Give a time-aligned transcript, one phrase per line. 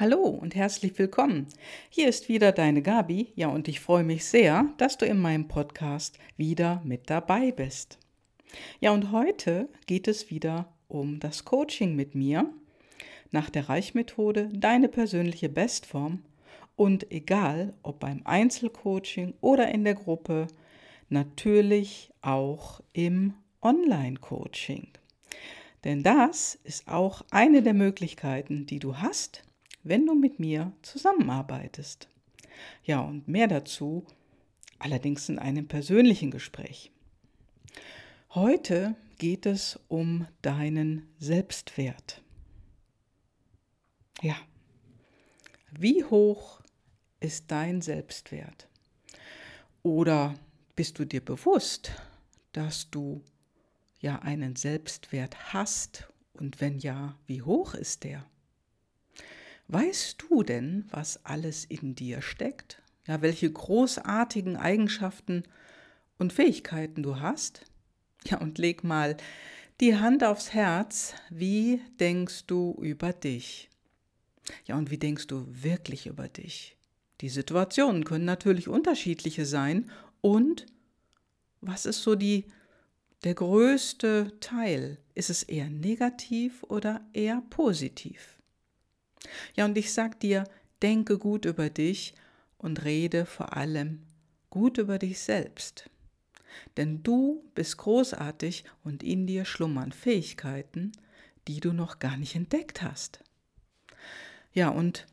[0.00, 1.48] Hallo und herzlich willkommen.
[1.90, 3.32] Hier ist wieder deine Gabi.
[3.34, 7.98] Ja, und ich freue mich sehr, dass du in meinem Podcast wieder mit dabei bist.
[8.78, 12.48] Ja, und heute geht es wieder um das Coaching mit mir
[13.32, 16.22] nach der Reichmethode, deine persönliche Bestform
[16.76, 20.46] und egal ob beim Einzelcoaching oder in der Gruppe,
[21.08, 24.92] natürlich auch im Online-Coaching.
[25.82, 29.42] Denn das ist auch eine der Möglichkeiten, die du hast,
[29.82, 32.08] wenn du mit mir zusammenarbeitest.
[32.84, 34.06] Ja, und mehr dazu
[34.78, 36.90] allerdings in einem persönlichen Gespräch.
[38.30, 42.22] Heute geht es um deinen Selbstwert.
[44.22, 44.36] Ja,
[45.70, 46.60] wie hoch
[47.20, 48.68] ist dein Selbstwert?
[49.82, 50.34] Oder
[50.76, 51.92] bist du dir bewusst,
[52.52, 53.22] dass du
[54.00, 58.24] ja einen Selbstwert hast und wenn ja, wie hoch ist der?
[59.68, 62.82] Weißt du denn, was alles in dir steckt?
[63.06, 65.42] Ja, welche großartigen Eigenschaften
[66.18, 67.66] und Fähigkeiten du hast?
[68.26, 69.18] Ja, und leg mal
[69.80, 71.14] die Hand aufs Herz.
[71.28, 73.68] Wie denkst du über dich?
[74.64, 76.78] Ja, und wie denkst du wirklich über dich?
[77.20, 79.90] Die Situationen können natürlich unterschiedliche sein.
[80.22, 80.64] Und
[81.60, 82.46] was ist so die,
[83.22, 84.96] der größte Teil?
[85.14, 88.37] Ist es eher negativ oder eher positiv?
[89.54, 90.44] Ja, und ich sag dir,
[90.82, 92.14] denke gut über dich
[92.56, 94.02] und rede vor allem
[94.50, 95.90] gut über dich selbst.
[96.76, 100.92] Denn du bist großartig und in dir schlummern Fähigkeiten,
[101.46, 103.20] die du noch gar nicht entdeckt hast.
[104.52, 105.06] Ja, und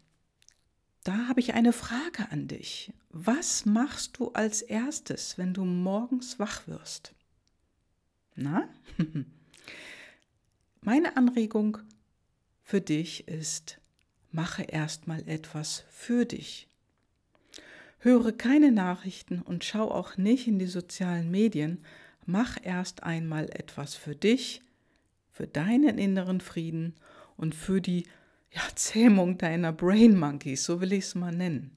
[1.03, 2.92] da habe ich eine Frage an dich.
[3.09, 7.14] Was machst du als erstes, wenn du morgens wach wirst?
[8.36, 8.67] Na?
[10.81, 11.78] Meine Anregung
[12.64, 13.80] für dich ist,
[14.36, 16.67] mache erstmal etwas für dich.
[18.00, 21.83] Höre keine Nachrichten und schau auch nicht in die sozialen Medien.
[22.25, 24.62] Mach erst einmal etwas für dich,
[25.31, 26.96] für deinen inneren Frieden
[27.38, 28.03] und für die
[28.51, 31.72] ja, Zähmung deiner Brain Monkeys, so will ich es mal nennen.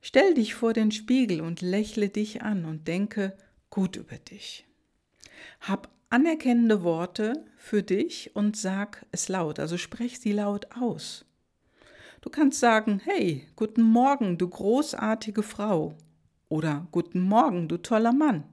[0.00, 3.36] Stell dich vor den Spiegel und lächle dich an und denke
[3.68, 4.64] gut über dich.
[5.60, 11.27] Hab anerkennende Worte für dich und sag es laut, also sprech sie laut aus.
[12.20, 15.96] Du kannst sagen, hey, guten Morgen, du großartige Frau.
[16.48, 18.44] Oder guten Morgen, du toller Mann.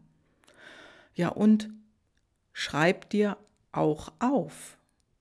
[1.15, 1.69] Ja, und
[2.53, 3.37] schreib dir
[3.71, 4.77] auch auf,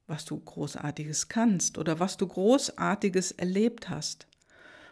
[0.07, 4.27] was du großartiges kannst oder was du großartiges erlebt hast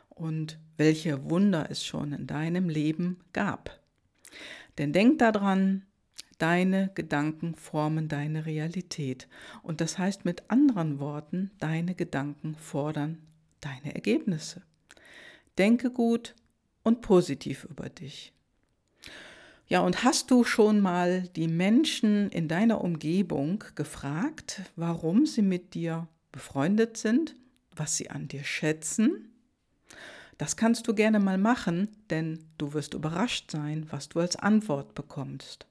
[0.09, 3.81] und welche Wunder es schon in deinem Leben gab.
[4.79, 5.85] Denn denk daran,
[6.39, 9.29] deine Gedanken formen deine Realität.
[9.63, 13.19] Und das heißt mit anderen Worten, deine Gedanken fordern
[13.63, 14.63] deine Ergebnisse.
[15.57, 16.35] Denke gut
[16.83, 18.33] und positiv über dich.
[19.67, 25.73] Ja, und hast du schon mal die Menschen in deiner Umgebung gefragt, warum sie mit
[25.73, 27.35] dir befreundet sind,
[27.75, 29.33] was sie an dir schätzen?
[30.37, 34.95] Das kannst du gerne mal machen, denn du wirst überrascht sein, was du als Antwort
[34.95, 35.67] bekommst.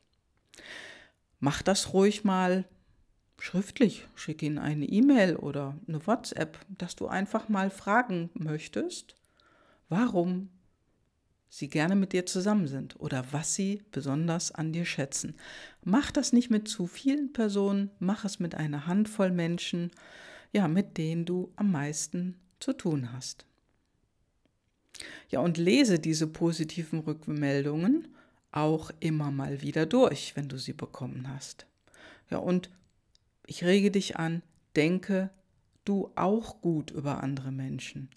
[1.40, 2.66] Mach das ruhig mal
[3.41, 9.16] schriftlich, schick ihnen eine E-Mail oder eine WhatsApp, dass du einfach mal fragen möchtest,
[9.90, 10.50] warum
[11.50, 15.35] sie gerne mit dir zusammen sind oder was sie besonders an dir schätzen.
[15.84, 19.91] Mach das nicht mit zu vielen Personen, mach es mit einer Handvoll Menschen,
[20.53, 23.46] ja, mit denen du am meisten zu tun hast.
[25.30, 28.07] Ja, und lese diese positiven Rückmeldungen
[28.51, 31.66] auch immer mal wieder durch, wenn du sie bekommen hast.
[32.30, 32.69] Ja, und
[33.51, 34.44] ich rege dich an,
[34.78, 35.29] denke
[35.84, 38.09] du auch gut über andere Menschen.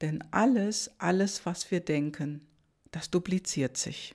[0.00, 2.46] Denn alles, alles, was wir denken,
[2.90, 4.14] das dupliziert sich.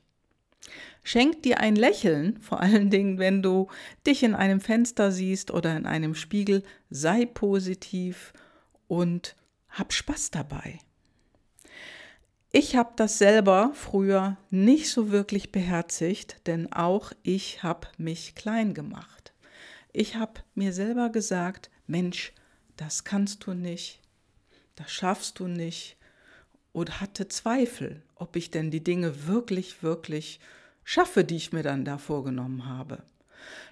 [1.04, 3.68] Schenk dir ein Lächeln, vor allen Dingen, wenn du
[4.08, 8.34] dich in einem Fenster siehst oder in einem Spiegel, sei positiv
[8.88, 9.36] und
[9.70, 10.80] hab Spaß dabei.
[12.52, 18.74] Ich habe das selber früher nicht so wirklich beherzigt, denn auch ich habe mich klein
[18.74, 19.25] gemacht.
[19.98, 22.34] Ich habe mir selber gesagt, Mensch,
[22.76, 24.02] das kannst du nicht,
[24.76, 25.96] das schaffst du nicht
[26.74, 30.42] und hatte Zweifel, ob ich denn die Dinge wirklich, wirklich
[30.84, 33.04] schaffe, die ich mir dann da vorgenommen habe.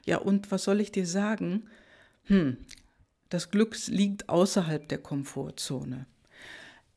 [0.06, 1.70] Ja, und was soll ich dir sagen?
[2.28, 2.56] Hm,
[3.28, 6.06] das Glück liegt außerhalb der Komfortzone.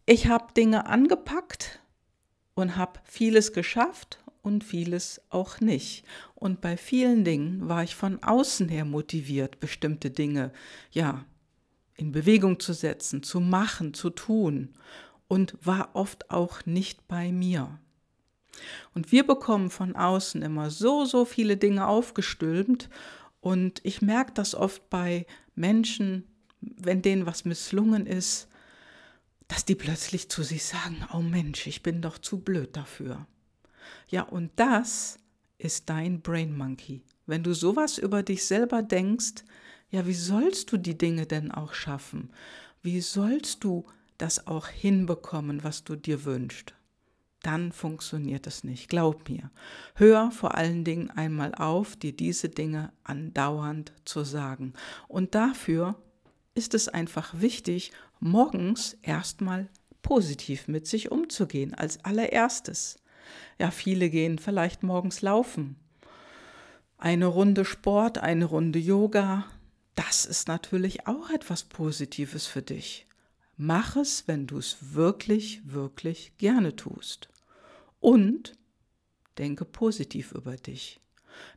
[0.04, 1.80] Ich habe Dinge angepackt
[2.54, 6.04] und habe vieles geschafft und vieles auch nicht.
[6.36, 10.52] Und bei vielen Dingen war ich von außen her motiviert, bestimmte Dinge,
[10.92, 11.24] ja,
[11.96, 14.72] in Bewegung zu setzen, zu machen, zu tun
[15.26, 17.80] und war oft auch nicht bei mir.
[18.94, 22.88] Und wir bekommen von außen immer so, so viele Dinge aufgestülpt
[23.40, 25.26] und ich merke das oft bei
[25.56, 26.22] Menschen,
[26.60, 28.46] wenn denen was misslungen ist,
[29.48, 33.26] dass die plötzlich zu sich sagen, oh Mensch, ich bin doch zu blöd dafür.
[34.08, 35.18] Ja, und das
[35.58, 37.02] ist dein Brain Monkey.
[37.26, 39.44] Wenn du sowas über dich selber denkst,
[39.90, 42.30] ja, wie sollst du die Dinge denn auch schaffen?
[42.82, 43.84] Wie sollst du
[44.18, 46.74] das auch hinbekommen, was du dir wünschst?
[47.42, 49.50] Dann funktioniert es nicht, glaub mir.
[49.94, 54.72] Hör vor allen Dingen einmal auf, dir diese Dinge andauernd zu sagen.
[55.06, 55.94] Und dafür
[56.54, 59.68] ist es einfach wichtig, morgens erstmal
[60.02, 62.98] positiv mit sich umzugehen, als allererstes.
[63.58, 65.76] Ja, viele gehen vielleicht morgens laufen.
[66.98, 69.44] Eine Runde Sport, eine Runde Yoga,
[69.94, 73.06] das ist natürlich auch etwas Positives für dich.
[73.56, 77.28] Mach es, wenn du es wirklich, wirklich gerne tust.
[78.00, 78.52] Und
[79.38, 81.00] denke positiv über dich.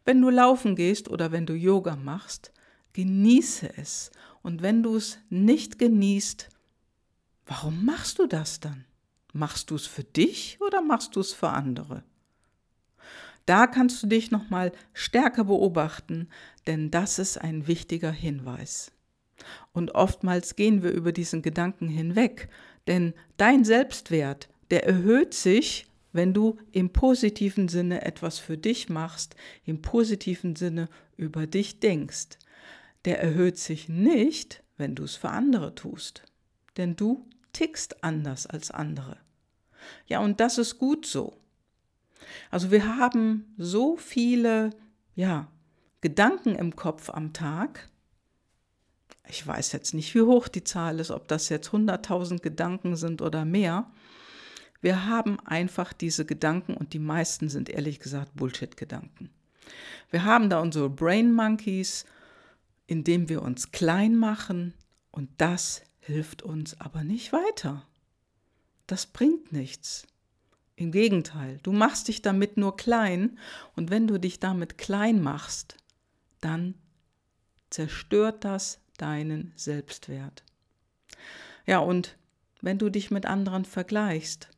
[0.05, 2.51] Wenn du laufen gehst oder wenn du Yoga machst,
[2.93, 4.11] genieße es.
[4.41, 6.49] Und wenn du es nicht genießt,
[7.45, 8.85] warum machst du das dann?
[9.33, 12.03] Machst du es für dich oder machst du es für andere?
[13.45, 16.29] Da kannst du dich noch mal stärker beobachten,
[16.67, 18.91] denn das ist ein wichtiger Hinweis.
[19.73, 22.49] Und oftmals gehen wir über diesen Gedanken hinweg,
[22.87, 29.35] denn dein Selbstwert, der erhöht sich, wenn du im positiven Sinne etwas für dich machst,
[29.65, 32.37] im positiven Sinne über dich denkst.
[33.05, 36.23] Der erhöht sich nicht, wenn du es für andere tust,
[36.77, 39.17] denn du tickst anders als andere.
[40.07, 41.37] Ja, und das ist gut so.
[42.51, 44.71] Also wir haben so viele,
[45.15, 45.47] ja,
[46.01, 47.89] Gedanken im Kopf am Tag.
[49.27, 53.21] Ich weiß jetzt nicht, wie hoch die Zahl ist, ob das jetzt 100.000 Gedanken sind
[53.21, 53.91] oder mehr.
[54.81, 59.29] Wir haben einfach diese Gedanken und die meisten sind ehrlich gesagt Bullshit-Gedanken.
[60.09, 62.05] Wir haben da unsere Brain Monkeys,
[62.87, 64.73] indem wir uns klein machen
[65.11, 67.87] und das hilft uns aber nicht weiter.
[68.87, 70.07] Das bringt nichts.
[70.75, 73.37] Im Gegenteil, du machst dich damit nur klein
[73.75, 75.77] und wenn du dich damit klein machst,
[76.41, 76.73] dann
[77.69, 80.43] zerstört das deinen Selbstwert.
[81.65, 82.17] Ja, und
[82.61, 84.49] wenn du dich mit anderen vergleichst,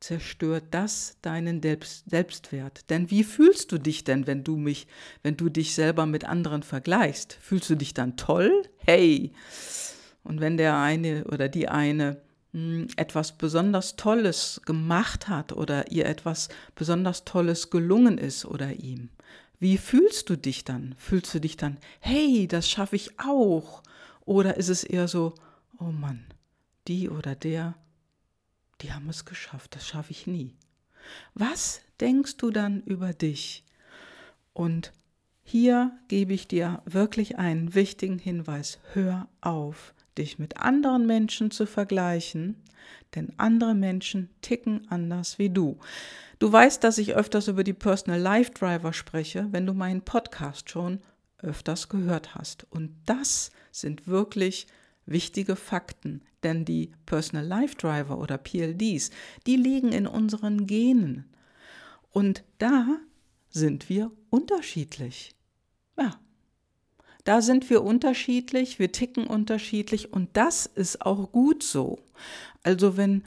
[0.00, 2.90] zerstört das deinen Selbstwert.
[2.90, 4.86] Denn wie fühlst du dich denn, wenn du mich,
[5.22, 7.38] wenn du dich selber mit anderen vergleichst?
[7.40, 8.62] Fühlst du dich dann toll?
[8.78, 9.32] Hey!
[10.26, 12.20] Und wenn der eine oder die eine
[12.52, 19.10] hm, etwas besonders Tolles gemacht hat oder ihr etwas besonders Tolles gelungen ist oder ihm,
[19.58, 20.94] wie fühlst du dich dann?
[20.98, 23.82] Fühlst du dich dann, hey, das schaffe ich auch?
[24.24, 25.34] Oder ist es eher so,
[25.78, 26.26] oh Mann,
[26.88, 27.74] die oder der
[28.82, 30.54] die haben es geschafft, das schaffe ich nie.
[31.34, 33.64] Was denkst du dann über dich?
[34.52, 34.92] Und
[35.44, 38.78] hier gebe ich dir wirklich einen wichtigen Hinweis.
[38.92, 42.56] Hör auf, dich mit anderen Menschen zu vergleichen,
[43.14, 45.78] denn andere Menschen ticken anders wie du.
[46.38, 50.70] Du weißt, dass ich öfters über die Personal Life Driver spreche, wenn du meinen Podcast
[50.70, 51.00] schon
[51.38, 52.66] öfters gehört hast.
[52.70, 54.66] Und das sind wirklich
[55.06, 59.10] wichtige Fakten, denn die Personal Life Driver oder PLDs,
[59.46, 61.24] die liegen in unseren Genen.
[62.10, 62.98] Und da
[63.48, 65.34] sind wir unterschiedlich.
[65.98, 66.18] Ja,
[67.26, 71.98] da sind wir unterschiedlich, wir ticken unterschiedlich und das ist auch gut so.
[72.62, 73.24] Also wenn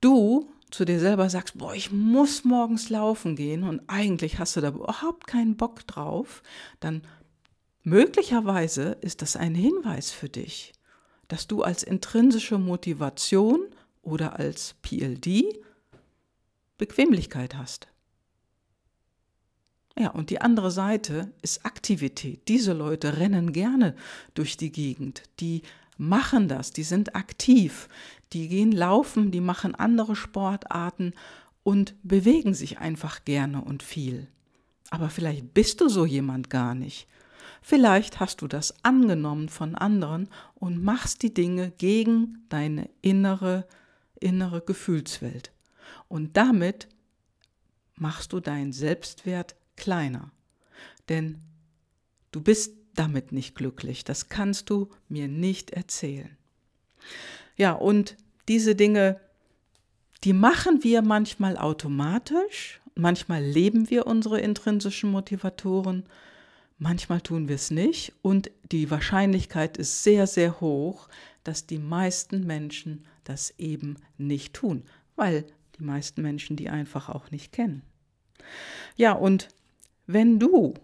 [0.00, 4.60] du zu dir selber sagst, boah, ich muss morgens laufen gehen und eigentlich hast du
[4.60, 6.42] da überhaupt keinen Bock drauf,
[6.78, 7.02] dann
[7.82, 10.74] möglicherweise ist das ein Hinweis für dich
[11.30, 13.68] dass du als intrinsische Motivation
[14.02, 15.60] oder als PLD
[16.76, 17.86] Bequemlichkeit hast.
[20.00, 22.48] Ja, und die andere Seite ist Aktivität.
[22.48, 23.94] Diese Leute rennen gerne
[24.32, 25.24] durch die Gegend.
[25.40, 25.60] Die
[25.98, 27.86] machen das, die sind aktiv,
[28.32, 31.12] die gehen laufen, die machen andere Sportarten
[31.64, 34.26] und bewegen sich einfach gerne und viel.
[34.88, 37.06] Aber vielleicht bist du so jemand gar nicht.
[37.60, 43.66] Vielleicht hast du das angenommen von anderen und machst die Dinge gegen deine innere,
[44.18, 45.52] innere Gefühlswelt.
[46.08, 46.88] Und damit
[47.96, 50.30] machst du deinen Selbstwert kleiner.
[51.08, 51.38] Denn
[52.30, 54.04] du bist damit nicht glücklich.
[54.04, 56.36] Das kannst du mir nicht erzählen.
[57.56, 58.16] Ja, und
[58.48, 59.20] diese Dinge,
[60.24, 62.80] die machen wir manchmal automatisch.
[62.94, 66.04] Manchmal leben wir unsere intrinsischen Motivatoren
[66.82, 71.10] Manchmal tun wir es nicht und die Wahrscheinlichkeit ist sehr, sehr hoch,
[71.44, 74.84] dass die meisten Menschen das eben nicht tun,
[75.14, 75.44] weil
[75.78, 77.82] die meisten Menschen die einfach auch nicht kennen.
[78.96, 79.48] Ja, und
[80.12, 80.74] wenn du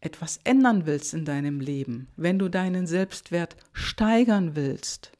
[0.00, 5.12] etwas ändern willst in deinem Leben, wenn du deinen Selbstwert steigern willst,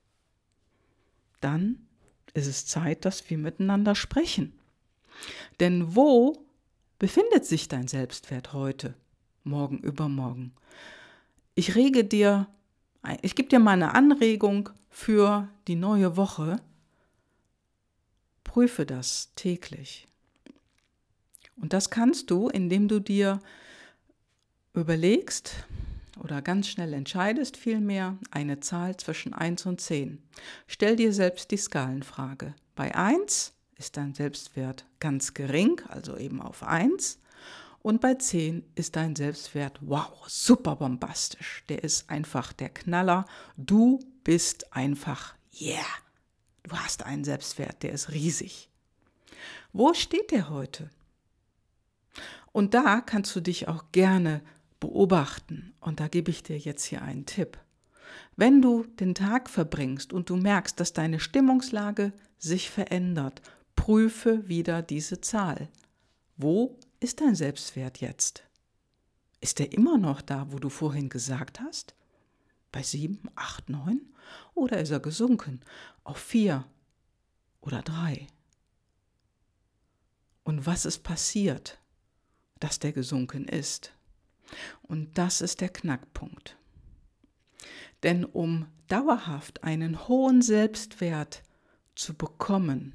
[1.40, 1.86] dann
[2.34, 4.58] ist es Zeit, dass wir miteinander sprechen.
[5.60, 6.44] Denn wo
[6.98, 8.94] befindet sich dein Selbstwert heute,
[9.44, 10.52] morgen, übermorgen?
[11.54, 12.48] Ich rege dir,
[13.20, 16.56] ich gebe dir mal eine Anregung für die neue Woche.
[18.42, 20.08] Prüfe das täglich.
[21.56, 23.40] Und das kannst du, indem du dir
[24.74, 25.54] überlegst
[26.22, 30.22] oder ganz schnell entscheidest vielmehr eine Zahl zwischen 1 und 10.
[30.66, 32.54] Stell dir selbst die Skalenfrage.
[32.74, 37.18] Bei 1 ist dein Selbstwert ganz gering, also eben auf 1.
[37.82, 41.64] Und bei 10 ist dein Selbstwert, wow, super bombastisch.
[41.68, 43.26] Der ist einfach der Knaller.
[43.56, 45.84] Du bist einfach, yeah.
[46.62, 48.68] Du hast einen Selbstwert, der ist riesig.
[49.72, 50.90] Wo steht der heute?
[52.52, 54.42] Und da kannst du dich auch gerne
[54.78, 55.74] beobachten.
[55.80, 57.58] Und da gebe ich dir jetzt hier einen Tipp.
[58.36, 63.40] Wenn du den Tag verbringst und du merkst, dass deine Stimmungslage sich verändert,
[63.76, 65.68] prüfe wieder diese Zahl.
[66.36, 68.44] Wo ist dein Selbstwert jetzt?
[69.40, 71.94] Ist er immer noch da, wo du vorhin gesagt hast?
[72.70, 74.00] Bei sieben, acht, neun?
[74.54, 75.60] Oder ist er gesunken
[76.04, 76.64] auf vier
[77.60, 78.26] oder drei?
[80.44, 81.81] Und was ist passiert,
[82.62, 83.92] dass der gesunken ist?
[84.82, 86.56] Und das ist der Knackpunkt.
[88.02, 91.42] Denn um dauerhaft einen hohen Selbstwert
[91.94, 92.94] zu bekommen,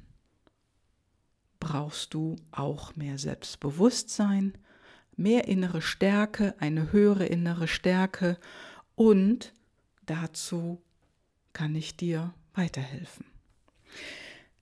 [1.60, 4.56] brauchst du auch mehr Selbstbewusstsein,
[5.16, 8.38] mehr innere Stärke, eine höhere innere Stärke
[8.94, 9.52] und
[10.06, 10.80] dazu
[11.52, 13.26] kann ich dir weiterhelfen.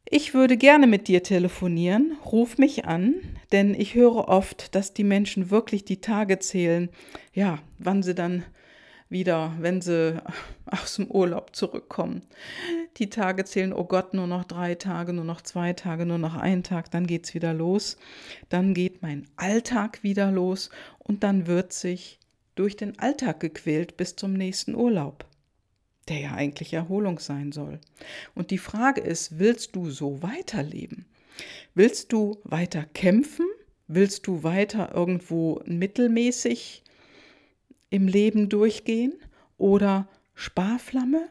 [0.08, 2.16] Ich würde gerne mit dir telefonieren.
[2.24, 3.16] Ruf mich an,
[3.50, 6.90] denn ich höre oft, dass die Menschen wirklich die Tage zählen,
[7.32, 8.44] ja, wann sie dann
[9.08, 10.22] wieder, wenn sie
[10.70, 12.22] aus dem Urlaub zurückkommen.
[12.98, 16.36] Die Tage zählen, oh Gott, nur noch drei Tage, nur noch zwei Tage, nur noch
[16.36, 17.96] ein Tag, dann geht's wieder los.
[18.48, 22.20] Dann geht mein Alltag wieder los und dann wird sich
[22.54, 25.26] durch den Alltag gequält bis zum nächsten Urlaub
[26.08, 27.80] der ja eigentlich Erholung sein soll.
[28.34, 31.04] Und die Frage ist, willst du so weiterleben?
[31.74, 33.46] Willst du weiter kämpfen?
[33.88, 36.82] Willst du weiter irgendwo mittelmäßig
[37.90, 39.14] im Leben durchgehen
[39.58, 41.28] oder Sparflamme?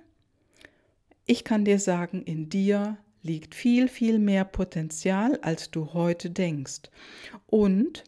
[1.26, 6.84] Ich kann dir sagen, in dir liegt viel, viel mehr Potenzial, als du heute denkst.
[7.48, 8.04] Und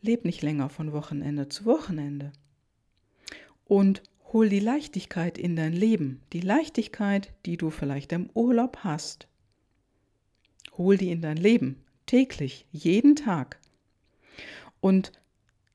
[0.00, 2.32] leb nicht länger von Wochenende zu Wochenende.
[3.64, 4.02] Und
[4.34, 9.28] Hol die Leichtigkeit in dein Leben, die Leichtigkeit, die du vielleicht im Urlaub hast.
[10.76, 13.60] Hol die in dein Leben, täglich, jeden Tag.
[14.80, 15.12] Und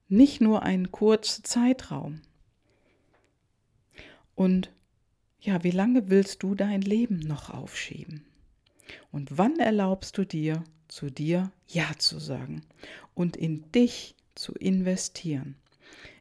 [0.09, 2.21] nicht nur einen kurzen Zeitraum.
[4.35, 4.73] Und
[5.39, 8.25] ja, wie lange willst du dein Leben noch aufschieben?
[9.09, 12.65] Und wann erlaubst du dir, zu dir Ja zu sagen
[13.13, 15.55] und in dich zu investieren?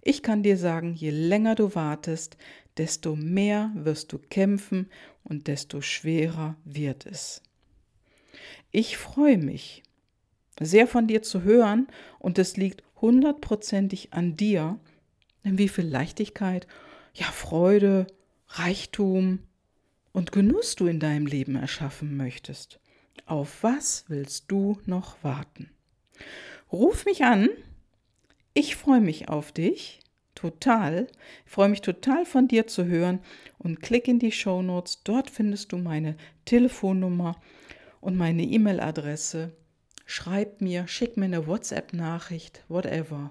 [0.09, 2.39] Ich kann dir sagen, je länger du wartest,
[2.79, 4.89] desto mehr wirst du kämpfen
[5.23, 7.43] und desto schwerer wird es.
[8.71, 9.83] Ich freue mich
[10.59, 11.89] sehr von dir zu hören
[12.19, 14.81] und es liegt hundertprozentig an dir,
[15.43, 16.67] wie viel Leichtigkeit,
[17.13, 18.07] ja Freude,
[18.47, 19.41] Reichtum
[20.13, 22.81] und Genuss du in deinem Leben erschaffen möchtest.
[23.27, 25.69] Auf was willst du noch warten?
[26.73, 27.51] Ruf mich an
[28.59, 30.01] ich freue mich auf dich,
[30.35, 31.07] total.
[31.47, 33.21] Ich freue mich total von dir zu hören
[33.57, 35.05] und klick in die Show Notes.
[35.05, 37.41] Dort findest du meine Telefonnummer
[38.01, 39.53] und meine E-Mail-Adresse.
[40.07, 43.31] Schreib mir, schick mir eine WhatsApp-Nachricht, whatever.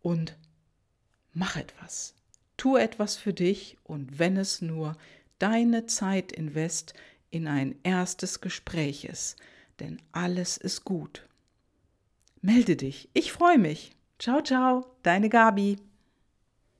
[0.00, 0.36] Und
[1.32, 2.16] mach etwas.
[2.56, 4.96] Tu etwas für dich und wenn es nur
[5.38, 6.94] deine Zeit invest
[7.30, 9.36] in ein erstes Gespräch ist,
[9.78, 11.28] denn alles ist gut.
[12.40, 13.94] Melde dich, ich freue mich.
[14.22, 15.76] Ciao, ciao, deine Gabi.